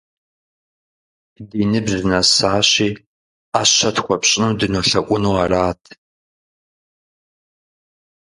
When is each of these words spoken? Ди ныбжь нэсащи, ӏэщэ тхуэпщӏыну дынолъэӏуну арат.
Ди 1.49 1.61
ныбжь 1.71 1.99
нэсащи, 2.09 2.89
ӏэщэ 3.51 3.89
тхуэпщӏыну 3.95 4.55
дынолъэӏуну 4.59 5.33
арат. 5.43 5.81